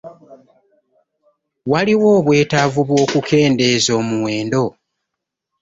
[1.71, 4.63] Waliwo obwetaavu bw'okukendeeza omuwendo?